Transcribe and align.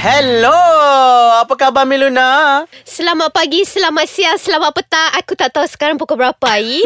Hello, 0.00 0.56
apa 1.36 1.60
khabar 1.60 1.84
Miluna? 1.84 2.64
Selamat 2.88 3.36
pagi, 3.36 3.68
selamat 3.68 4.08
siang, 4.08 4.40
selamat 4.40 4.72
petang. 4.72 5.12
Aku 5.20 5.36
tak 5.36 5.52
tahu 5.52 5.68
sekarang 5.68 6.00
pukul 6.00 6.16
berapa, 6.16 6.40
Ai. 6.48 6.80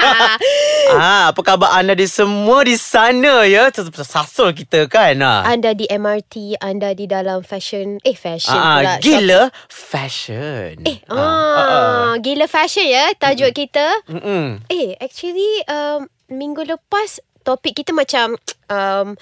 ah, 0.96 1.28
apa 1.28 1.40
khabar 1.44 1.76
anda 1.76 1.92
di 1.92 2.08
semua 2.08 2.64
di 2.64 2.80
sana 2.80 3.44
ya? 3.44 3.68
Sasul 4.00 4.56
kita 4.56 4.88
kan? 4.88 5.20
Ah. 5.20 5.44
anda 5.44 5.76
di 5.76 5.84
MRT, 5.84 6.56
anda 6.56 6.96
di 6.96 7.04
dalam 7.04 7.44
fashion. 7.44 8.00
Eh, 8.00 8.16
fashion 8.16 8.56
Ah, 8.56 8.80
pula. 8.80 8.92
gila 9.04 9.40
fashion. 9.68 10.88
Eh, 10.88 11.04
ah, 11.12 12.16
gila 12.16 12.48
fashion 12.48 12.88
ya 12.88 13.12
tajuk 13.12 13.52
kita. 13.52 14.08
Mm-mm. 14.08 14.64
Eh, 14.72 14.96
actually 15.04 15.68
um, 15.68 16.08
minggu 16.32 16.64
lepas 16.64 17.20
topik 17.44 17.76
kita 17.76 17.92
macam 17.92 18.40
um, 18.72 19.12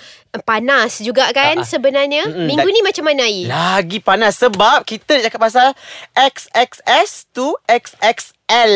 panas 0.41 1.03
juga 1.03 1.27
kan 1.31 1.59
ah. 1.59 1.67
sebenarnya. 1.67 2.23
Mm-mm, 2.25 2.47
Minggu 2.47 2.69
ni 2.69 2.81
macam 2.81 3.03
mana, 3.05 3.27
Ai? 3.27 3.45
Lagi 3.45 3.99
panas 3.99 4.39
sebab 4.39 4.87
kita 4.87 5.19
nak 5.19 5.25
cakap 5.27 5.41
pasal 5.43 5.69
XXS 6.15 7.11
to 7.33 7.59
XXL. 7.67 8.75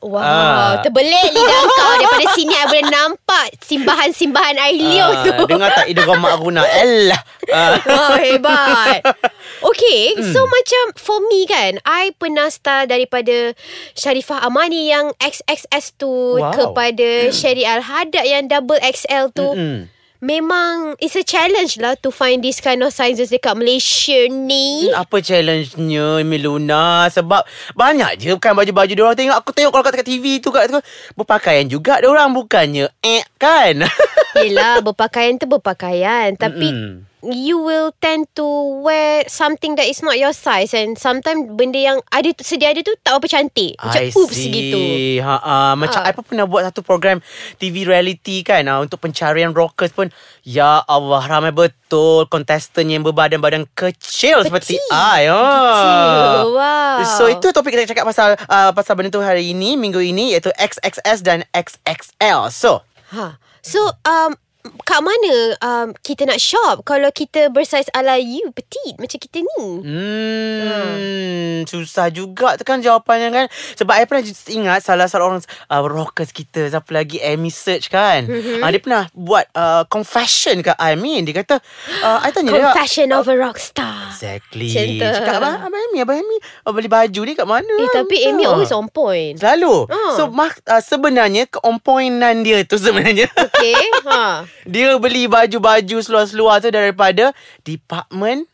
Wow, 0.00 0.20
Ah. 0.20 0.72
terbelit 0.80 1.30
lidah 1.30 1.62
kau 1.66 1.92
daripada 1.94 2.26
sini 2.32 2.52
I 2.52 2.64
boleh 2.66 2.86
nampak 2.86 3.46
simbahan-simbahan 3.60 4.56
air 4.58 4.74
liur 4.74 5.10
Ah, 5.10 5.22
tu. 5.22 5.32
Dengar 5.46 5.70
tak 5.74 5.86
idgham 5.86 6.16
makruna 6.16 6.64
L. 6.64 7.12
Ah. 7.46 7.76
Wow, 7.82 8.12
hebat. 8.16 9.00
Okay, 9.56 10.12
Hmm. 10.12 10.30
so 10.30 10.44
macam 10.44 10.84
for 10.94 11.18
me 11.24 11.42
kan, 11.44 11.80
I 11.82 12.12
pernah 12.12 12.46
style 12.46 12.84
daripada 12.84 13.56
Sharifah 13.94 14.44
Amani 14.44 14.86
yang 14.86 15.16
XXS 15.16 15.96
tu 15.96 16.12
Wow. 16.36 16.52
kepada 16.52 17.32
Sherry 17.32 17.64
Al-Hadad 17.64 18.20
yang 18.22 18.46
double 18.46 18.76
XL 18.78 19.32
tu. 19.32 19.48
Mm-mm. 19.48 19.88
Memang 20.24 20.96
it's 20.96 21.16
a 21.16 21.24
challenge 21.24 21.76
lah 21.76 21.92
to 22.00 22.08
find 22.08 22.40
this 22.40 22.60
kind 22.64 22.80
of 22.80 22.92
sizes 22.92 23.28
dekat 23.28 23.52
Malaysia 23.52 24.26
ni. 24.32 24.88
Apa 24.92 25.20
challenge-nya 25.20 26.24
Miluna 26.24 27.08
Sebab 27.12 27.44
banyak 27.76 28.16
je 28.16 28.32
Bukan 28.32 28.56
baju-baju 28.56 28.92
Diorang 28.96 29.16
tengok. 29.18 29.36
Aku 29.36 29.50
tengok 29.52 29.72
kalau 29.76 29.84
kat 29.84 30.06
TV 30.06 30.40
tu 30.40 30.48
kat 30.48 30.72
tu 30.72 30.80
Berpakaian 31.12 31.68
juga 31.68 32.00
Diorang 32.00 32.32
bukannya 32.32 32.88
Eh 33.04 33.24
kan 33.36 33.84
Yelah, 34.44 34.84
berpakaian 34.84 35.40
tu 35.40 35.46
berpakaian. 35.46 36.34
Tapi 36.34 36.68
Mm-mm. 36.68 36.94
you 37.26 37.58
will 37.58 37.90
tend 37.98 38.28
to 38.32 38.44
wear 38.80 39.26
something 39.26 39.74
that 39.74 39.84
is 39.84 39.98
not 39.98 40.14
your 40.14 40.30
size 40.30 40.70
and 40.70 40.94
sometimes 40.94 41.42
benda 41.52 41.80
yang 41.80 41.98
ada 42.08 42.30
sedia 42.38 42.70
ada 42.70 42.80
tu 42.80 42.94
tak 43.00 43.18
apa 43.18 43.26
cantik. 43.26 43.74
Macam 43.76 44.02
I 44.02 44.12
oops 44.14 44.36
see. 44.36 44.52
gitu. 44.52 44.80
Ha, 45.24 45.36
ha. 45.38 45.56
Macam 45.74 46.00
Ha. 46.02 46.06
I 46.06 46.14
pun 46.14 46.22
pernah 46.22 46.46
buat 46.46 46.62
satu 46.66 46.80
program 46.80 47.18
TV 47.56 47.82
reality 47.82 48.42
kan 48.42 48.62
ha, 48.68 48.78
Untuk 48.78 49.00
pencarian 49.00 49.50
rockers 49.50 49.90
pun 49.90 50.12
Ya 50.44 50.84
Allah 50.84 51.22
ramai 51.24 51.50
betul 51.50 52.28
Contestant 52.28 52.86
yang 52.86 53.02
berbadan-badan 53.02 53.66
kecil 53.72 54.44
Seperti 54.44 54.76
I 54.92 55.26
oh. 55.26 55.40
Kecil. 55.40 56.46
Wow. 56.52 56.98
So 57.16 57.22
itu 57.26 57.46
topik 57.50 57.74
kita 57.74 57.90
cakap 57.90 58.04
pasal 58.04 58.36
uh, 58.38 58.70
Pasal 58.70 58.94
benda 58.94 59.08
tu 59.08 59.18
hari 59.18 59.50
ini 59.50 59.74
Minggu 59.74 59.98
ini 59.98 60.36
Iaitu 60.36 60.52
XXS 60.54 61.18
dan 61.22 61.42
XXL 61.50 62.50
So 62.50 62.84
Ha. 63.06 63.38
So 63.66 63.82
um 64.06 64.38
kat 64.86 65.02
mana 65.02 65.34
um, 65.62 65.88
kita 66.02 66.26
nak 66.26 66.42
shop 66.42 66.86
kalau 66.86 67.10
kita 67.10 67.50
bersaiz 67.50 67.86
ala 67.94 68.18
you 68.18 68.50
petite 68.54 68.98
macam 68.98 69.18
kita 69.18 69.42
ni? 69.42 69.62
Hmm, 69.82 71.55
susah 71.64 72.12
juga 72.12 72.58
tu 72.60 72.66
kan 72.68 72.82
jawapannya 72.84 73.28
kan. 73.32 73.46
Sebab 73.78 73.94
I 73.96 74.04
pernah 74.04 74.26
ingat 74.50 74.84
salah 74.84 75.08
seorang 75.08 75.40
uh, 75.40 75.82
rockers 75.86 76.34
kita, 76.34 76.68
siapa 76.68 76.90
lagi, 76.92 77.22
Amy 77.22 77.48
Search 77.48 77.88
kan. 77.88 78.28
Mm-hmm. 78.28 78.60
Uh, 78.60 78.68
dia 78.68 78.80
pernah 78.82 79.02
buat 79.16 79.46
uh, 79.56 79.86
confession 79.88 80.60
ke 80.60 80.74
I 80.76 80.98
mean. 80.98 81.24
Dia 81.24 81.40
kata, 81.40 81.62
uh, 82.02 82.18
I 82.26 82.34
tanya 82.34 82.52
dia. 82.52 82.74
Confession 82.74 83.14
of 83.14 83.30
a 83.30 83.36
rock 83.38 83.56
star. 83.56 84.10
Exactly. 84.12 84.68
Tu. 84.68 84.98
Cakap, 84.98 85.40
Abang, 85.40 85.56
Abang 85.64 85.82
Amy, 85.92 85.98
Abang 86.02 86.18
Amy 86.20 86.36
uh, 86.66 86.72
beli 86.74 86.90
baju 86.90 87.20
ni 87.22 87.32
kat 87.38 87.46
mana? 87.46 87.74
Eh 87.80 87.90
tapi 87.94 88.26
Amy 88.26 88.42
Ah. 88.42 88.52
always 88.54 88.72
on 88.74 88.86
point. 88.90 89.38
Selalu. 89.38 89.86
Ah. 89.90 90.14
So, 90.18 90.28
mak, 90.32 90.58
uh, 90.66 90.82
sebenarnya 90.82 91.46
keonpointan 91.46 92.42
dia 92.42 92.66
tu 92.66 92.76
sebenarnya. 92.76 93.28
Okay. 93.46 93.78
ha. 94.10 94.42
Dia 94.66 94.98
beli 94.98 95.30
baju-baju 95.30 95.96
seluar-seluar 96.02 96.58
tu 96.58 96.68
daripada 96.68 97.30
department 97.62 98.48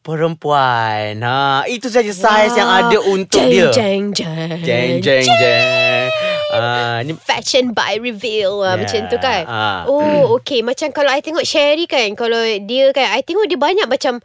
perempuan. 0.00 1.20
Ha, 1.20 1.68
itu 1.68 1.92
saja 1.92 2.10
saiz 2.12 2.56
yang 2.56 2.68
ada 2.68 2.98
untuk 3.04 3.40
jeng, 3.40 3.52
dia. 3.52 3.70
Jeng 3.70 4.04
jeng 4.16 4.60
Jeng 4.64 4.92
jeng 5.04 5.26
jeng. 5.28 6.08
Ah, 6.50 6.98
ni 7.06 7.14
Fashion 7.14 7.70
by 7.70 7.94
reveal 8.02 8.66
yeah. 8.66 8.74
Yeah, 8.74 8.76
Macam 8.82 9.00
tu 9.06 9.16
kan 9.22 9.42
ah. 9.46 9.86
Oh 9.86 10.34
okay 10.34 10.66
Macam 10.66 10.90
kalau 10.90 11.06
I 11.06 11.22
tengok 11.22 11.46
Sherry 11.46 11.86
kan 11.86 12.10
Kalau 12.18 12.42
dia 12.66 12.90
kan 12.90 13.06
I 13.14 13.22
tengok 13.22 13.46
dia 13.46 13.54
banyak 13.54 13.86
macam 13.86 14.18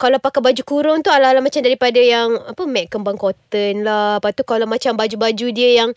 kalau 0.00 0.16
pakai 0.16 0.40
baju 0.40 0.62
kurung 0.64 1.04
tu 1.04 1.12
ala-ala 1.12 1.44
macam 1.44 1.60
daripada 1.60 2.00
yang 2.00 2.32
apa 2.40 2.64
mat 2.64 2.88
kembang 2.88 3.20
cotton 3.20 3.84
lah. 3.84 4.16
Lepas 4.16 4.32
tu 4.32 4.48
kalau 4.48 4.64
macam 4.64 4.96
baju-baju 4.96 5.46
dia 5.52 5.84
yang 5.84 5.92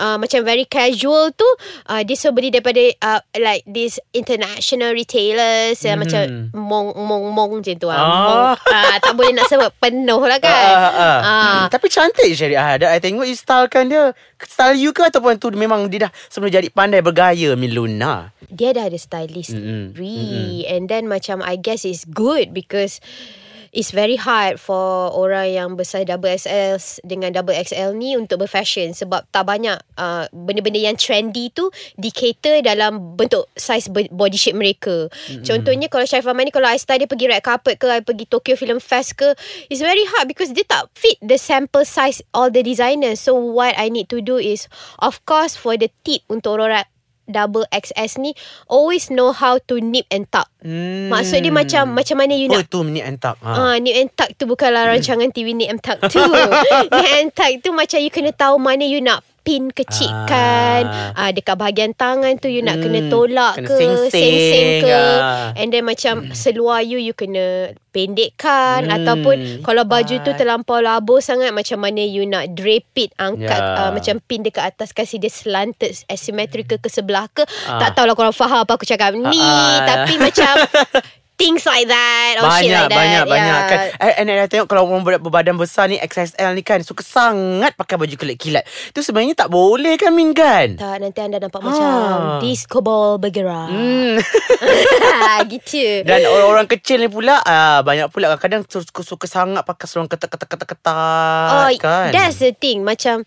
uh, 0.00 0.16
macam 0.16 0.40
very 0.40 0.64
casual 0.64 1.28
tu 1.36 1.44
uh, 1.92 2.00
dia 2.00 2.16
selalu 2.16 2.34
beli 2.40 2.48
daripada 2.48 2.80
uh, 3.04 3.20
like 3.36 3.60
this 3.68 4.00
international 4.16 4.96
retailers 4.96 5.76
yang 5.84 6.00
macam 6.00 6.48
mong 6.56 6.96
mong 6.96 7.24
mong 7.28 7.50
macam 7.60 7.76
tu 7.76 7.92
ah. 7.92 8.00
Ah. 8.00 8.08
Mong, 8.08 8.44
uh, 8.56 8.96
tak 9.04 9.12
boleh 9.12 9.32
nak 9.36 9.46
sebut 9.52 9.68
penuh 9.76 10.22
lah 10.24 10.40
kan. 10.40 10.72
Ah, 10.72 10.72
ah, 10.72 10.88
ah. 10.88 11.02
Ah. 11.04 11.20
Hmm, 11.20 11.62
Tapi 11.68 11.86
cantik 11.92 12.32
Syariah 12.32 12.80
ada. 12.80 12.86
I 12.88 13.04
tengok 13.04 13.28
you 13.28 13.36
stylekan 13.36 13.92
dia. 13.92 14.16
Style 14.42 14.74
you 14.74 14.90
ke 14.90 15.06
ataupun 15.06 15.38
tu 15.38 15.54
memang 15.54 15.86
dia 15.86 16.08
dah 16.08 16.12
sebelum 16.26 16.50
jadi 16.50 16.66
pandai 16.72 16.98
bergaya 16.98 17.54
Miluna. 17.54 18.34
dia 18.52 18.74
dah 18.74 18.90
ada 18.90 18.98
stylist 18.98 19.56
Mm-mm. 19.56 19.96
mm 19.96 20.66
and 20.68 20.90
then 20.90 21.08
macam 21.08 21.40
I 21.40 21.56
guess 21.56 21.86
it's 21.88 22.04
good 22.04 22.52
because 22.52 23.00
it's 23.72 23.90
very 23.90 24.20
hard 24.20 24.60
for 24.60 25.08
orang 25.16 25.48
yang 25.48 25.68
besar 25.80 26.04
double 26.04 26.28
XL 26.28 26.76
dengan 27.08 27.32
double 27.32 27.56
XL 27.56 27.96
ni 27.96 28.14
untuk 28.20 28.44
berfashion 28.44 28.92
sebab 28.92 29.24
tak 29.32 29.48
banyak 29.48 29.80
uh, 29.96 30.28
benda-benda 30.30 30.76
yang 30.76 30.96
trendy 31.00 31.48
tu 31.48 31.72
di 31.96 32.12
cater 32.12 32.60
dalam 32.60 33.16
bentuk 33.16 33.48
size 33.56 33.88
body 33.88 34.36
shape 34.36 34.60
mereka. 34.60 35.08
Mm-hmm. 35.08 35.44
Contohnya 35.48 35.88
kalau 35.88 36.04
Sharifah 36.04 36.36
Mani 36.36 36.52
kalau 36.52 36.68
I 36.68 36.76
style 36.76 37.00
dia 37.00 37.08
pergi 37.08 37.32
red 37.32 37.40
carpet 37.40 37.80
ke 37.80 37.88
I 37.88 38.04
pergi 38.04 38.28
Tokyo 38.28 38.60
Film 38.60 38.76
Fest 38.76 39.16
ke 39.16 39.32
it's 39.72 39.80
very 39.80 40.04
hard 40.04 40.28
because 40.28 40.52
dia 40.52 40.68
tak 40.68 40.92
fit 40.92 41.16
the 41.24 41.40
sample 41.40 41.88
size 41.88 42.20
all 42.36 42.52
the 42.52 42.60
designers. 42.60 43.24
So 43.24 43.32
what 43.32 43.72
I 43.80 43.88
need 43.88 44.12
to 44.12 44.20
do 44.20 44.36
is 44.36 44.68
of 45.00 45.24
course 45.24 45.56
for 45.56 45.80
the 45.80 45.88
tip 46.04 46.28
untuk 46.28 46.60
orang 46.60 46.84
double 47.30 47.66
XS 47.70 48.18
ni 48.18 48.34
always 48.66 49.08
know 49.08 49.30
how 49.30 49.58
to 49.70 49.78
nip 49.78 50.06
and 50.10 50.26
tuck. 50.30 50.50
Hmm. 50.62 51.10
Maksud 51.10 51.42
dia 51.42 51.54
macam 51.54 51.94
macam 51.94 52.16
mana 52.18 52.34
you 52.34 52.50
Oh 52.50 52.58
nak 52.58 52.68
tu 52.68 52.82
minit 52.86 53.04
antak. 53.06 53.36
Ha. 53.42 53.50
Ah, 53.50 53.74
nip 53.78 53.94
and 53.94 54.10
tuck 54.14 54.30
tu 54.36 54.44
bukanlah 54.46 54.90
rancangan 54.90 55.30
TV 55.30 55.54
nip 55.54 55.70
and 55.70 55.80
tuck 55.82 55.98
tu. 56.10 56.22
nip 56.92 57.12
and 57.18 57.30
tuck 57.34 57.52
tu 57.62 57.70
macam 57.74 57.98
you 57.98 58.10
kena 58.10 58.30
tahu 58.34 58.58
mana 58.58 58.84
you 58.86 59.02
nak 59.02 59.26
pin 59.42 59.68
kecilkan. 59.68 60.82
Ah. 61.12 61.30
dekat 61.30 61.54
bahagian 61.54 61.92
tangan 61.92 62.34
tu 62.36 62.46
you 62.46 62.60
nak 62.60 62.74
Hmm, 62.74 62.84
kena 62.84 63.00
tolak 63.06 63.52
kena 63.56 63.66
ke, 63.66 63.74
sing-sing, 63.74 64.10
sing-sing 64.14 64.66
ke. 64.80 64.94
ah. 64.94 65.50
And 65.54 65.68
then 65.68 65.82
macam 65.82 66.30
seluar 66.30 66.80
you 66.80 66.96
you 66.96 67.12
kena 67.12 67.74
pendekkan 67.90 68.86
Hmm, 68.86 68.96
ataupun 68.96 69.36
kalau 69.60 69.84
baju 69.84 70.14
tu 70.16 70.30
terlampau 70.32 70.78
labuh 70.78 71.18
sangat 71.18 71.50
macam 71.50 71.78
mana 71.78 72.00
you 72.00 72.24
nak 72.24 72.50
drape 72.50 72.88
it 72.96 73.10
angkat 73.16 73.50
Ya. 73.52 73.78
uh, 73.78 73.90
macam 73.90 74.22
pin 74.22 74.40
dekat 74.40 74.62
atas 74.64 74.90
kasih 74.90 75.18
dia 75.18 75.28
slanted 75.28 75.90
asymmetrical 76.06 76.76
ke 76.76 76.88
sebelah 76.88 77.26
ke. 77.28 77.42
Ah. 77.64 77.82
Tak 77.82 77.98
tahulah 77.98 78.14
korang 78.14 78.32
faham 78.32 78.62
apa 78.62 78.72
aku 78.72 78.84
cakap 78.84 79.12
ni 79.12 79.26
Ah, 79.34 79.42
ah. 79.42 79.76
tapi 79.84 80.16
macam 80.16 80.54
things 81.42 81.66
like 81.66 81.90
that 81.90 82.38
or 82.38 82.46
shit 82.54 82.70
Banyak, 82.70 82.78
like 82.78 82.86
that. 82.86 82.94
banyak, 82.94 83.24
banyak 83.26 83.58
Yeah. 83.58 83.66
kan. 83.66 83.78
Eh, 83.98 84.12
And 84.14 84.26
I 84.30 84.46
tengok 84.46 84.66
kalau 84.66 84.86
orang 84.86 85.02
ber- 85.02 85.18
berbadan 85.20 85.58
besar 85.58 85.90
ni 85.90 85.98
XSL 85.98 86.54
ni 86.54 86.62
kan 86.62 86.78
suka 86.80 87.02
sangat 87.02 87.74
pakai 87.74 87.98
baju 87.98 88.14
kilat-kilat. 88.14 88.62
Tu 88.94 89.02
sebenarnya 89.02 89.34
tak 89.36 89.50
boleh 89.50 89.98
kan 89.98 90.12
Min 90.12 90.30
kan? 90.30 90.78
Tak 90.78 90.96
nanti 90.96 91.18
anda 91.18 91.42
nampak 91.42 91.58
Ah. 91.58 91.66
macam 91.66 91.90
disco 92.40 92.78
ball 92.78 93.18
bergerak. 93.18 93.66
Hmm. 93.66 94.22
gitu. 95.52 96.06
Dan 96.06 96.22
orang-orang 96.24 96.66
kecil 96.68 96.98
ni 96.98 97.08
pula 97.08 97.42
ah, 97.42 97.82
Banyak 97.82 98.08
pula 98.08 98.30
kadang-kadang 98.32 98.62
suka, 98.64 99.02
suka 99.02 99.26
sangat 99.26 99.62
pakai 99.62 99.86
seluar 99.86 100.06
ketat-ketat-ketat 100.06 101.50
Oh, 101.58 101.70
kan 101.76 102.10
that's 102.12 102.38
the 102.38 102.52
thing. 102.52 102.82
Macam 102.82 103.26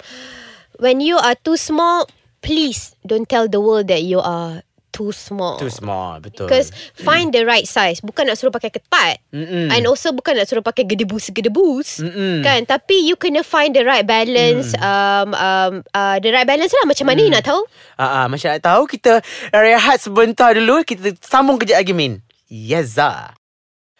when 0.77 1.00
you 1.00 1.15
are 1.15 1.35
too 1.35 1.56
small, 1.56 2.07
please 2.39 2.94
don't 3.01 3.25
tell 3.25 3.45
the 3.45 3.57
world 3.57 3.88
that 3.88 4.01
you 4.01 4.18
are 4.18 4.61
too 4.95 5.12
small. 5.12 5.59
Too 5.59 5.68
small 5.68 6.24
Betul 6.24 6.47
Because 6.47 6.71
find 6.95 7.36
the 7.36 7.44
right 7.44 7.68
size. 7.68 8.00
Bukan 8.00 8.31
nak 8.31 8.39
suruh 8.39 8.56
pakai 8.56 8.71
ketat. 8.71 9.19
Mm-mm. 9.36 9.68
And 9.75 9.83
also 9.83 10.15
bukan 10.15 10.39
nak 10.39 10.47
suruh 10.47 10.63
pakai 10.63 10.88
gedebus-gedebus. 10.88 12.00
Mm-mm. 12.00 12.39
Kan? 12.47 12.63
Tapi 12.63 13.03
you 13.03 13.19
kena 13.19 13.44
find 13.44 13.75
the 13.75 13.83
right 13.83 14.07
balance. 14.07 14.71
Mm. 14.71 14.80
Um, 14.80 15.30
um, 15.36 15.74
uh, 15.92 16.15
the 16.24 16.31
right 16.31 16.47
balance 16.47 16.71
lah. 16.71 16.88
Macam 16.88 17.12
mana 17.12 17.19
you 17.19 17.33
nak 17.36 17.44
tahu? 17.44 17.59
Ah, 18.00 18.24
ah, 18.24 18.25
Macam 18.31 18.47
nak 18.56 18.63
tahu 18.63 18.81
Kita 18.88 19.19
rehat 19.51 19.97
sebentar 20.00 20.51
dulu 20.56 20.83
Kita 20.83 21.15
sambung 21.24 21.59
kejap 21.59 21.83
lagi 21.83 21.95
Min 21.95 22.21
Yes 22.47 22.95
ah. 23.01 23.33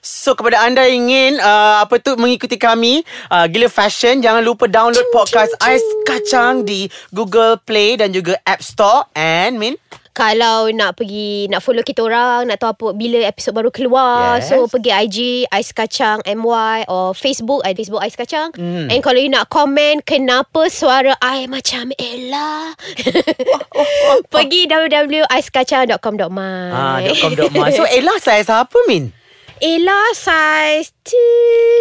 So 0.06 0.38
kepada 0.38 0.62
anda 0.62 0.86
yang 0.86 1.10
ingin 1.10 1.42
uh, 1.42 1.82
apa 1.82 1.98
tu 1.98 2.14
mengikuti 2.14 2.62
kami 2.62 3.02
uh, 3.34 3.50
Gila 3.50 3.74
Fashion 3.74 4.22
jangan 4.22 4.46
lupa 4.46 4.70
download 4.70 5.10
podcast 5.10 5.58
Ais 5.58 5.82
Kacang 6.06 6.62
di 6.62 6.86
Google 7.10 7.58
Play 7.58 7.98
dan 7.98 8.14
juga 8.14 8.38
App 8.46 8.62
Store 8.62 9.10
and 9.18 9.58
Min 9.58 9.74
Kalau 10.16 10.72
nak 10.72 10.96
pergi 10.96 11.52
Nak 11.52 11.60
follow 11.60 11.84
kita 11.84 12.08
orang 12.08 12.48
Nak 12.48 12.56
tahu 12.56 12.72
apa 12.72 12.88
Bila 12.96 13.20
episod 13.28 13.52
baru 13.52 13.68
keluar 13.68 14.40
Yes. 14.40 14.48
So 14.48 14.64
pergi 14.72 14.96
IG 14.96 15.18
Ais 15.52 15.76
Kacang 15.76 16.24
MY 16.24 16.88
Or 16.88 17.12
Facebook 17.12 17.60
Ada 17.68 17.76
Facebook 17.76 18.00
Ais 18.00 18.16
Kacang 18.16 18.48
Hmm. 18.56 18.88
And 18.88 19.04
kalau 19.04 19.20
you 19.20 19.28
nak 19.28 19.52
komen 19.52 20.00
Kenapa 20.08 20.72
suara 20.72 21.20
I 21.20 21.44
macam 21.52 21.92
Ella 22.00 22.72
Pergi 24.34 24.72
www.aiskacang.com.my 24.72 26.62
ah, 26.72 27.04
.com.my 27.04 27.70
So 27.78 27.84
Ella 27.84 28.16
saya 28.24 28.40
siapa 28.40 28.80
Min? 28.88 29.25
Ella 29.64 30.02
size 30.12 30.92
tu. 31.00 31.28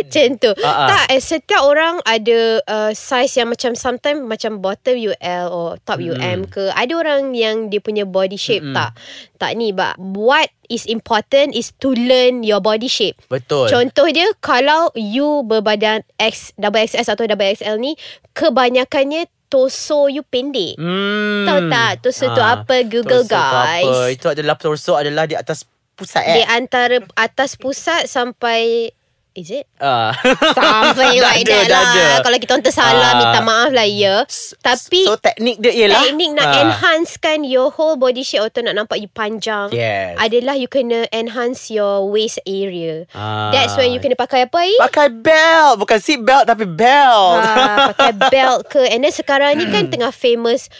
Macam 0.04 0.28
tu. 0.38 0.50
Ah. 0.62 0.86
Tak 0.86 1.04
eh, 1.10 1.22
Setiap 1.22 1.62
orang 1.66 1.98
ada 2.06 2.62
uh, 2.70 2.92
Size 2.94 3.40
yang 3.40 3.50
macam 3.50 3.74
Sometimes 3.74 4.22
macam 4.22 4.62
bottom 4.62 4.94
UL 4.94 5.46
Or 5.50 5.68
top 5.82 5.98
UM 5.98 6.46
ke. 6.46 6.70
Ada 6.70 6.92
orang 6.94 7.34
yang 7.34 7.72
Dia 7.72 7.82
punya 7.82 8.06
body 8.06 8.38
shape 8.38 8.62
Tak? 8.70 8.94
Tak 9.40 9.50
ni 9.58 9.74
but 9.74 9.98
What 9.98 10.50
is 10.70 10.86
important 10.86 11.56
Is 11.56 11.74
to 11.82 11.90
learn 11.94 12.46
Your 12.46 12.62
body 12.62 12.86
shape. 12.86 13.18
Betul. 13.26 13.70
Contoh 13.70 14.06
dia 14.12 14.30
Kalau 14.38 14.94
you 14.94 15.42
berbadan 15.42 16.06
X 16.20 16.54
Double 16.54 16.84
XS 16.84 17.10
atau 17.10 17.26
double 17.26 17.58
XL 17.58 17.80
ni 17.80 17.98
Kebanyakannya 18.34 19.26
Torso 19.54 20.10
you 20.10 20.26
pendek. 20.26 20.74
Hmm. 20.74 21.46
Tahu 21.46 21.60
tak? 21.70 21.92
Torso 22.02 22.26
tu 22.34 22.42
Ah, 22.42 22.58
apa? 22.58 22.82
Google 22.90 23.22
torso 23.22 23.38
guys 23.38 23.86
apa? 23.86 24.10
Itu 24.10 24.26
adalah 24.34 24.56
torso 24.58 24.92
adalah 24.98 25.30
di 25.30 25.38
atas 25.38 25.62
pusat 25.94 26.22
Di 26.26 26.42
eh. 26.42 26.46
antara 26.50 27.00
atas 27.14 27.54
pusat 27.56 28.10
sampai 28.10 28.90
Is 29.34 29.50
it? 29.50 29.66
Ah. 29.76 30.14
Something 30.54 31.18
like 31.18 31.42
ada, 31.42 31.50
that 31.50 31.66
lah 31.66 31.82
ada. 31.90 32.06
Kalau 32.22 32.36
kita 32.38 32.50
orang 32.54 32.62
tersalah 32.64 33.02
Ah. 33.04 33.18
Minta 33.18 33.40
maaf 33.42 33.70
lah 33.70 33.82
ya 33.82 34.22
Tapi 34.56 35.02
So 35.02 35.18
teknik 35.18 35.58
dia 35.58 35.74
ialah 35.74 36.06
Teknik 36.06 36.30
nak 36.32 36.46
ah, 36.46 36.60
enhancekan 36.60 37.42
Your 37.42 37.68
whole 37.68 37.94
body 37.94 38.22
shape 38.22 38.46
Atau 38.46 38.62
nak 38.62 38.74
nampak 38.74 38.96
you 38.96 39.10
panjang 39.10 39.74
Yes. 39.74 40.14
Adalah 40.16 40.54
you 40.54 40.66
kena 40.66 41.10
Enhance 41.10 41.66
your 41.68 42.06
waist 42.06 42.38
area 42.44 43.10
Ah. 43.10 43.50
That's 43.50 43.74
when 43.74 43.90
you 43.90 43.98
kena 43.98 44.14
pakai 44.14 44.46
apa 44.46 44.54
I? 44.56 44.78
Pakai 44.80 45.10
belt 45.10 45.74
Bukan 45.78 45.98
seat 45.98 46.22
belt 46.22 46.46
Tapi 46.46 46.64
belt 46.64 47.34
Ha, 47.36 47.90
pakai 47.90 48.14
belt 48.32 48.60
ke 48.68 48.86
And 48.86 49.02
then 49.02 49.10
sekarang 49.10 49.58
ni 49.58 49.64
Hmm. 49.64 49.72
kan 49.72 49.84
Tengah 49.88 50.12
famous 50.12 50.70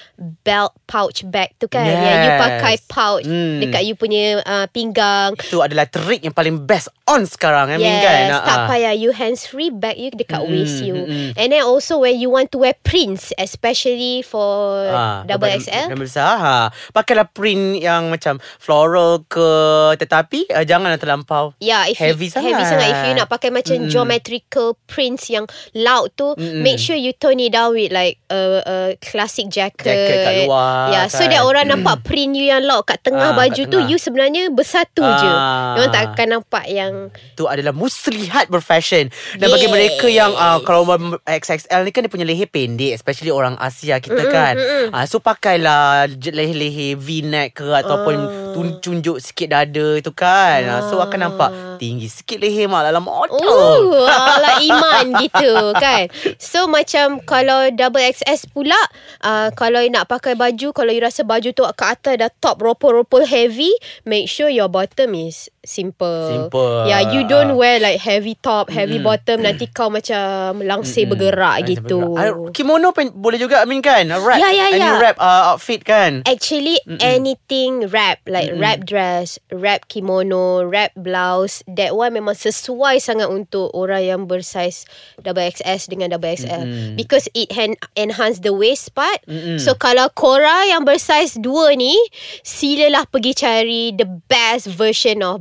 Belt 0.45 0.71
pouch 0.85 1.27
bag 1.27 1.51
tu 1.59 1.67
kan 1.67 1.83
Yes. 1.83 1.99
Yang 1.99 2.21
you 2.21 2.33
pakai 2.39 2.75
pouch 2.87 3.27
Hmm. 3.27 3.59
Dekat 3.59 3.83
you 3.83 3.95
punya 3.95 4.39
uh, 4.41 4.67
pinggang 4.71 5.35
Itu 5.35 5.59
adalah 5.59 5.85
trik 5.85 6.23
yang 6.23 6.31
paling 6.31 6.63
best 6.63 6.87
on 7.05 7.27
sekarang 7.27 7.69
I 7.69 7.77
mean 7.77 7.91
Yes, 7.91 8.07
kan 8.31 8.44
tak 8.45 8.57
Ah. 8.57 8.67
payah 8.67 8.93
you 8.93 9.11
hands 9.11 9.45
free 9.45 9.69
bag 9.69 9.97
you 9.97 10.09
dekat 10.09 10.39
Mm-mm, 10.39 10.53
waist 10.55 10.81
you. 10.81 10.95
mm-mm. 10.95 11.33
And 11.35 11.49
then 11.49 11.63
also 11.63 11.99
when 11.99 12.15
you 12.15 12.29
want 12.29 12.49
to 12.51 12.59
wear 12.59 12.77
prints 12.79 13.33
especially 13.35 14.21
for 14.21 14.85
Ah, 14.87 15.25
double 15.25 15.49
XL. 15.51 15.91
Yang 15.91 16.03
besar 16.05 16.37
ha. 16.37 16.59
Pakailah 16.91 17.27
print 17.27 17.79
yang 17.79 18.09
macam 18.09 18.37
floral 18.57 19.25
ke 19.25 19.49
Tetapi 19.97 20.51
uh, 20.51 20.63
janganlah 20.63 20.97
terlampau 20.97 21.57
Yeah, 21.59 21.87
if 21.87 21.97
Heavy 21.97 22.27
you, 22.27 22.33
heavy 22.33 22.53
sangat. 22.53 22.69
sangat. 22.71 22.89
If 22.89 23.01
you 23.03 23.13
nak 23.15 23.29
pakai 23.29 23.49
macam 23.49 23.77
Mm-mm. 23.77 23.89
geometrical 23.89 24.67
prints 24.85 25.27
yang 25.27 25.47
loud 25.73 26.13
tu, 26.13 26.35
Mm-mm. 26.35 26.61
make 26.61 26.77
sure 26.77 26.95
you 26.95 27.13
tone 27.13 27.39
it 27.39 27.51
down 27.51 27.73
with 27.73 27.89
like 27.89 28.21
a, 28.29 28.41
a 28.61 28.77
classic 29.01 29.49
jacket. 29.49 29.87
Jacket 29.87 30.17
kat 30.21 30.35
luar, 30.45 30.91
Yeah, 30.91 31.07
so 31.07 31.21
kan. 31.21 31.31
that 31.31 31.43
orang 31.43 31.67
nampak 31.69 32.03
print 32.03 32.35
you 32.35 32.49
yang 32.49 32.61
loud 32.61 32.85
kat 32.85 32.99
tengah 33.01 33.23
Ah, 33.25 33.33
kat 33.33 33.39
baju 33.47 33.63
tu, 33.65 33.71
tengah. 33.73 33.89
you 33.89 33.97
sebenarnya 33.97 34.43
bersatu 34.51 35.01
je. 35.01 35.31
Ah. 35.31 35.77
Orang 35.77 35.89
tak 35.89 36.03
akan 36.11 36.29
nampak 36.35 36.65
yang 36.67 36.93
Itu 37.31 37.47
adalah 37.47 37.73
muslihat 37.73 38.34
berfashion 38.45 39.09
Dan 39.35 39.49
bagi 39.49 39.65
Yes. 39.65 39.73
mereka 39.73 40.07
yang 40.07 40.33
uh, 40.33 40.59
Kalau 40.61 40.85
XXL 41.25 41.81
ni 41.81 41.91
kan 41.91 42.03
Dia 42.03 42.11
punya 42.11 42.23
leher 42.23 42.45
pendek 42.45 42.93
Especially 42.93 43.31
orang 43.31 43.55
Asia 43.57 43.97
kita 43.97 44.19
Mm-mm, 44.19 44.31
kan 44.31 44.55
mm-mm. 44.55 44.87
uh, 44.91 45.05
So 45.05 45.19
pakailah 45.19 46.11
Leher-leher 46.11 46.95
V-neck 46.95 47.55
ke 47.55 47.69
Ataupun 47.71 48.17
tun- 48.53 48.77
tunjuk 48.79 49.19
sikit 49.19 49.51
dada 49.51 49.99
tu 49.99 50.11
kan 50.11 50.61
uh, 50.65 50.81
So 50.87 50.99
akan 50.99 51.19
nampak 51.23 51.51
Tinggi 51.77 52.07
sikit 52.07 52.39
leher 52.39 52.67
mak 52.67 52.85
Dalam 52.85 53.03
model 53.03 53.39
Oh, 53.41 54.05
ala 54.05 54.61
iman 54.61 55.05
gitu 55.21 55.53
kan. 55.75 56.09
So 56.37 56.67
macam 56.67 57.19
kalau 57.21 57.71
double 57.71 58.05
XS 58.05 58.47
pula, 58.49 58.79
uh, 59.21 59.49
kalau 59.53 59.81
you 59.81 59.89
nak 59.89 60.07
pakai 60.07 60.35
baju, 60.35 60.71
kalau 60.71 60.91
you 60.91 61.01
rasa 61.01 61.23
baju 61.23 61.51
tu 61.51 61.65
ke 61.65 61.85
atas 61.85 62.15
dah 62.17 62.31
top 62.39 62.61
ropol-ropol 62.61 63.25
heavy, 63.25 63.73
make 64.03 64.27
sure 64.27 64.47
your 64.47 64.69
bottom 64.69 65.13
is 65.13 65.51
simple. 65.65 66.29
Simple. 66.29 66.85
Yeah, 66.85 67.09
you 67.11 67.25
don't 67.25 67.57
Ah. 67.57 67.57
wear 67.57 67.77
like 67.79 67.97
heavy 67.99 68.37
top, 68.37 68.69
heavy 68.69 69.01
bottom 69.01 69.41
nanti 69.41 69.65
kau 69.67 69.89
macam 69.89 70.61
langsir 70.61 71.09
bergerak 71.09 71.57
Ah, 71.57 71.65
gitu. 71.65 72.01
Ah, 72.15 72.31
Kimono 72.53 72.93
pun 72.93 73.09
boleh 73.11 73.41
juga 73.41 73.65
I 73.65 73.67
mean 73.67 73.81
kan 73.81 74.05
Wrap 74.07 74.37
Ya, 74.37 74.53
ya, 74.53 74.65
Any 74.69 74.79
ya. 74.79 75.01
wrap 75.01 75.17
uh, 75.17 75.57
outfit 75.57 75.81
kan 75.81 76.21
Actually 76.29 76.77
anything 77.01 77.89
wrap 77.89 78.21
like 78.29 78.53
wrap 78.55 78.85
dress, 78.85 79.41
wrap 79.49 79.89
kimono, 79.89 80.69
wrap 80.69 80.93
blouse, 80.95 81.64
that 81.67 81.97
one 81.97 82.13
memang 82.13 82.37
sesuai 82.37 83.01
sangat 83.01 83.27
untuk 83.27 83.73
orang 83.73 84.05
yang 84.05 84.21
bersaiz 84.29 84.85
double 85.19 85.41
XS 85.43 85.89
dengan 85.89 86.13
double 86.13 86.29
XL 86.31 86.65
because 86.95 87.25
it 87.33 87.49
han- 87.53 87.81
enhance 87.97 88.45
the 88.45 88.53
waist 88.53 88.93
part. 88.93 89.21
So 89.57 89.73
kalau 89.75 90.13
korang 90.13 90.69
yang 90.69 90.85
bersaiz 90.85 91.41
2 91.41 91.45
ni, 91.75 91.97
silalah 92.41 93.09
pergi 93.09 93.33
cari 93.33 93.83
the 93.93 94.05
best 94.29 94.69
version 94.69 95.25
of 95.25 95.41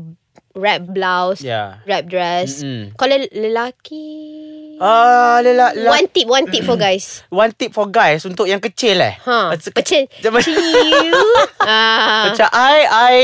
wrap 0.53 0.85
blouse, 0.85 1.41
Yeah. 1.41 1.81
wrap 1.89 2.05
dress. 2.05 2.61
Mm-mm. 2.61 2.93
Kalau 2.93 3.17
lelaki 3.33 4.32
Ah, 4.83 5.39
lela, 5.39 5.71
la, 5.71 5.95
One 5.95 6.11
tip, 6.11 6.27
one 6.27 6.43
tip 6.45 6.67
for 6.67 6.75
guys. 6.75 7.23
One 7.31 7.55
tip 7.55 7.71
for 7.71 7.87
guys 7.87 8.27
Untuk 8.27 8.51
yang 8.51 8.59
kecil 8.59 8.99
eh 8.99 9.15
Ha, 9.23 9.55
Macam- 9.55 9.73
kecil. 9.79 10.11
Macam- 10.27 10.51
ah. 11.63 12.27
Macam 12.27 12.47
I 12.51 12.77
I 12.83 13.15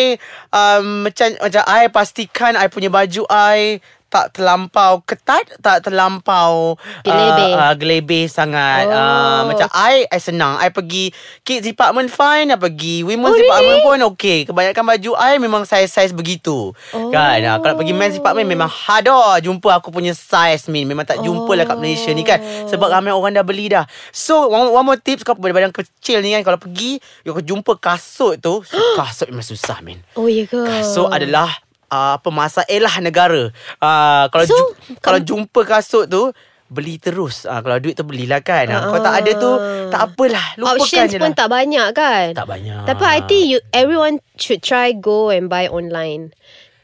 um, 0.49 1.03
Macam 1.03 1.35
Macam 1.35 1.63
I 1.67 1.91
pastikan 1.91 2.55
I 2.55 2.71
punya 2.71 2.87
baju 2.87 3.27
I 3.27 3.83
tak 4.09 4.33
terlampau 4.33 5.05
ketat 5.05 5.45
tak 5.61 5.85
terlampau 5.85 6.75
Gelebeh. 7.05 7.53
uh, 7.53 7.69
uh, 7.69 7.73
gelebeh 7.77 8.25
sangat. 8.25 8.89
Oh. 8.89 8.97
uh, 8.97 9.41
macam 9.45 9.69
I 9.69 10.09
I 10.09 10.17
senang. 10.17 10.57
I 10.57 10.73
pergi 10.73 11.13
kids 11.45 11.63
department 11.63 12.09
fine 12.09 12.49
I 12.49 12.57
pergi 12.57 13.05
women's 13.05 13.31
Oh, 13.31 13.37
department 13.37 13.79
pun 13.85 13.97
okay. 14.09 14.49
Kebanyakan 14.49 14.83
baju 14.83 15.11
I 15.13 15.37
memang 15.37 15.63
size-size 15.63 16.09
begitu. 16.11 16.73
Oh. 16.73 17.09
kan? 17.13 17.37
Uh, 17.45 17.57
kalau 17.61 17.77
pergi 17.77 17.93
men's 17.93 18.17
department 18.17 18.49
memang 18.49 18.67
hada 18.67 19.37
jumpa 19.39 19.77
aku 19.77 19.93
punya 19.93 20.17
size 20.17 20.65
min. 20.67 20.89
Memang 20.89 21.05
tak 21.05 21.21
jumpa 21.21 21.53
lah 21.53 21.69
kat 21.69 21.77
Malaysia 21.77 22.09
ni 22.09 22.25
kan? 22.25 22.41
Sebab 22.65 22.89
ramai 22.89 23.13
orang 23.13 23.37
dah 23.37 23.45
beli 23.45 23.69
dah. 23.69 23.85
So 24.09 24.49
one, 24.49 24.73
one 24.73 24.85
more 24.85 24.97
tips 24.99 25.21
kau 25.21 25.37
badan 25.37 25.69
kecil 25.69 26.25
ni 26.25 26.33
kan? 26.33 26.41
Kalau 26.41 26.57
pergi 26.57 26.97
kau 27.21 27.45
jumpa 27.45 27.77
kasut 27.77 28.41
tu. 28.41 28.65
So, 28.65 28.73
kasut 28.99 29.29
memang 29.29 29.45
susah 29.45 29.85
min. 29.85 30.01
Oh 30.17 30.25
ya 30.25 30.49
ke? 30.49 30.57
Kasut 30.65 31.13
adalah 31.13 31.68
uh, 31.89 32.15
apa 32.15 32.29
masalah 32.29 32.95
negara. 32.99 33.49
Uh, 33.77 34.25
kalau 34.29 34.45
So, 34.45 34.55
ju- 34.55 34.73
kalau 34.99 35.19
jumpa 35.19 35.61
kasut 35.63 36.05
tu 36.05 36.31
beli 36.69 36.97
terus. 36.97 37.43
Uh, 37.43 37.59
kalau 37.59 37.77
duit 37.77 37.93
tu 37.93 38.05
belilah 38.05 38.39
kan. 38.39 38.69
Uh, 38.69 38.81
kalau 38.87 39.01
tak 39.01 39.15
ada 39.19 39.31
tu 39.35 39.51
tak 39.89 40.01
apalah. 40.07 40.45
Lupakan 40.55 40.77
Options 40.79 41.09
je 41.09 41.17
pun 41.17 41.33
lah. 41.33 41.37
tak 41.37 41.49
banyak 41.49 41.87
kan? 41.91 42.25
Tak 42.33 42.47
banyak. 42.47 42.81
Tapi 42.85 43.03
I 43.03 43.19
think 43.25 43.43
you 43.45 43.57
everyone 43.69 44.17
should 44.37 44.61
try 44.61 44.93
go 44.93 45.29
and 45.29 45.49
buy 45.49 45.65
online. 45.65 46.31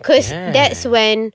Cause 0.02 0.30
Yeah. 0.30 0.52
that's 0.52 0.84
when 0.84 1.32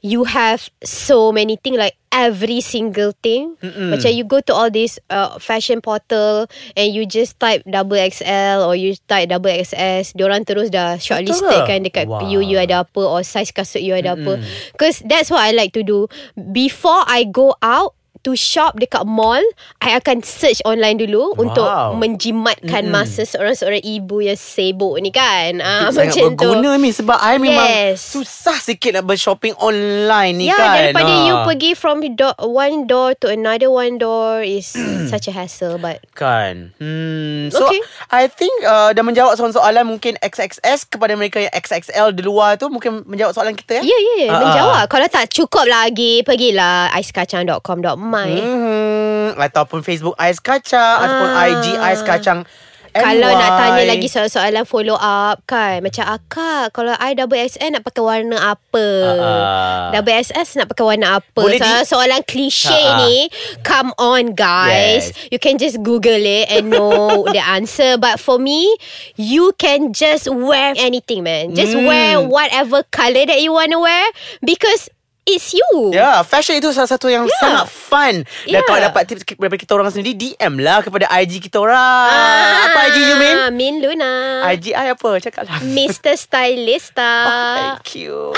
you 0.00 0.24
have 0.24 0.70
so 0.86 1.34
many 1.34 1.58
things 1.58 1.74
like 1.76 1.98
every 2.14 2.62
single 2.62 3.10
thing. 3.18 3.58
Mm-mm. 3.58 3.90
Macam 3.90 4.14
you 4.14 4.22
go 4.22 4.38
to 4.46 4.54
all 4.54 4.70
this 4.70 4.96
uh, 5.10 5.42
fashion 5.42 5.82
portal 5.82 6.46
and 6.78 6.94
you 6.94 7.02
just 7.02 7.34
type 7.42 7.66
double 7.66 7.98
XL 7.98 8.62
or 8.62 8.78
you 8.78 8.94
type 9.10 9.28
double 9.28 9.50
XS. 9.50 10.14
Diorang 10.14 10.46
terus 10.46 10.70
dah 10.70 11.02
shortlisted 11.02 11.50
ke? 11.50 11.66
kan 11.66 11.78
dekat 11.82 12.06
Wow. 12.06 12.22
you 12.30 12.38
you 12.40 12.56
ada 12.62 12.86
apa 12.86 13.02
or 13.02 13.26
size 13.26 13.50
kasut 13.50 13.82
you 13.82 13.92
ada 13.92 14.14
apa. 14.14 14.38
Cause 14.78 15.02
that's 15.02 15.34
what 15.34 15.42
I 15.42 15.50
like 15.50 15.74
to 15.74 15.82
do. 15.82 16.06
Before 16.38 17.02
I 17.04 17.26
go 17.26 17.58
out 17.58 17.97
to 18.20 18.32
shop 18.32 18.74
dekat 18.74 19.02
mall, 19.02 19.40
I 19.78 19.94
akan 19.94 20.20
search 20.20 20.62
online 20.62 20.98
dulu 20.98 21.30
Wow. 21.30 21.40
untuk 21.40 21.68
menjimatkan 21.98 22.86
masa 22.86 23.22
seorang-seorang 23.22 23.80
ibu 23.80 24.20
yang 24.20 24.34
sibuk 24.34 24.98
ni 24.98 25.08
kan. 25.08 25.58
Ah 25.58 25.88
sangat 25.88 26.14
macam 26.14 26.26
tu. 26.30 26.48
berguna 26.48 26.70
ni 26.74 26.90
sebab 26.90 27.16
I 27.16 27.36
memang 27.36 27.66
Yes. 27.66 28.02
susah 28.04 28.56
sikit 28.56 28.94
nak 28.94 29.04
bershopping 29.04 29.54
online 29.56 30.34
ni 30.36 30.46
Ya, 30.46 30.54
kan. 30.54 30.74
daripada 30.90 31.10
Ah. 31.10 31.24
you 31.24 31.34
pergi 31.44 31.70
from 31.72 32.00
door, 32.10 32.34
one 32.40 32.84
door 32.84 33.12
to 33.14 33.26
another 33.26 33.68
one 33.68 33.96
door 33.96 34.40
is 34.40 34.70
such 35.08 35.26
a 35.26 35.32
hassle 35.32 35.76
but 35.76 36.00
Kan 36.12 36.72
hmm, 36.76 37.48
So 37.48 37.64
Okay. 37.64 37.80
I 38.08 38.26
think 38.26 38.52
uh, 38.62 38.90
Dah 38.90 39.00
menjawab 39.00 39.34
soalan-soalan 39.34 39.84
Mungkin 39.84 40.16
XXS 40.18 40.88
Kepada 40.88 41.12
mereka 41.12 41.38
yang 41.38 41.52
XXL 41.52 42.10
di 42.10 42.22
luar 42.22 42.54
tu 42.54 42.66
Mungkin 42.66 43.04
menjawab 43.04 43.32
soalan 43.32 43.52
kita 43.52 43.78
ya 43.78 43.82
Ya, 43.84 43.98
ya, 43.98 44.14
ya. 44.18 44.28
Ah, 44.28 44.40
Menjawab. 44.40 44.82
Kalau 44.88 45.06
tak 45.06 45.28
cukup 45.28 45.64
lagi, 45.64 46.20
pergilah 46.22 46.88
aiskacang.com.my. 46.90 48.07
Hmm, 48.10 49.28
ataupun 49.36 49.80
Facebook 49.80 50.16
Ais 50.16 50.38
Kacang 50.38 50.78
Ah. 50.98 51.04
ataupun 51.04 51.30
IG 51.46 51.66
Ais 51.76 52.02
Kacang 52.02 52.42
And 52.88 53.04
Kalau 53.04 53.28
nak 53.30 53.52
tanya 53.60 53.84
lagi 53.84 54.08
soalan-soalan 54.08 54.64
follow 54.64 54.96
up 54.96 55.44
kan 55.44 55.84
Macam 55.84 56.08
akak 56.08 56.72
Kalau 56.72 56.96
I 56.96 57.12
double 57.12 57.36
XL 57.36 57.76
nak 57.76 57.84
pakai 57.84 58.00
warna 58.00 58.56
apa 58.56 58.86
Ah. 59.20 59.92
Double 59.92 60.16
XS 60.16 60.56
nak 60.56 60.72
pakai 60.72 60.96
warna 60.96 61.20
apa 61.20 61.36
Boleh 61.36 61.60
di- 61.60 61.68
Soalan-soalan 61.68 62.24
klise 62.24 62.72
Ah, 62.72 62.96
ah. 62.96 62.98
ni 63.04 63.28
Come 63.60 63.92
on 64.00 64.32
guys 64.32 65.12
Yes. 65.12 65.28
You 65.28 65.36
can 65.36 65.60
just 65.60 65.84
google 65.84 66.16
it 66.16 66.48
And 66.48 66.72
know 66.72 67.28
the 67.36 67.44
answer 67.44 68.00
But 68.00 68.16
for 68.18 68.40
me 68.40 68.72
You 69.20 69.52
can 69.60 69.92
just 69.92 70.24
wear 70.26 70.72
anything 70.74 71.28
man 71.28 71.52
Just 71.52 71.76
Hmm. 71.76 71.84
wear 71.84 72.24
whatever 72.24 72.88
colour 72.88 73.28
that 73.28 73.38
you 73.38 73.52
want 73.52 73.68
to 73.68 73.84
wear 73.84 74.04
Because 74.40 74.88
It's 75.28 75.52
you 75.52 75.92
Ya, 75.92 76.24
fashion 76.24 76.56
itu 76.56 76.72
salah 76.72 76.88
satu 76.88 77.06
yang 77.06 77.22
Yeah. 77.22 77.36
sangat 77.38 77.66
fun. 77.68 78.14
Dan 78.42 78.48
Yeah. 78.48 78.64
kalau 78.64 78.80
dapat 78.82 79.02
tips 79.04 79.28
daripada 79.28 79.60
kita 79.60 79.72
orang 79.72 79.92
sendiri, 79.92 80.16
DM 80.16 80.56
lah 80.58 80.80
kepada 80.80 81.04
IG 81.12 81.38
kita 81.38 81.60
orang. 81.60 81.76
Ah, 82.08 82.66
Apa 82.66 82.80
IG 82.88 82.96
you, 82.98 83.16
Min? 83.16 83.36
Min 83.52 83.74
Luna 83.78 84.12
IG 84.48 84.72
I 84.72 84.88
apa? 84.88 85.10
Cakap 85.18 85.44
lah. 85.44 85.60
Mr. 85.60 86.16
Stylista 86.16 87.12
Oh, 87.20 87.36
thank 87.76 87.94
you. 87.94 88.32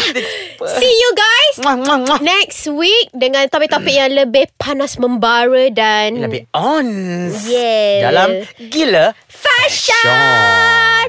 See 0.61 0.91
you 0.93 1.11
guys 1.13 1.55
Muah, 1.61 1.77
muah, 1.77 1.99
muah. 2.01 2.19
Next 2.21 2.67
week 2.67 3.09
Dengan 3.13 3.47
topik-topik 3.47 3.93
yang 3.93 4.11
lebih 4.11 4.51
panas 4.57 4.97
membara 4.97 5.71
Dan 5.71 6.21
Lebih 6.21 6.51
on. 6.53 6.89
Yes 7.47 8.03
Dalam 8.03 8.29
Gila 8.59 9.15
Fashion 9.29 11.07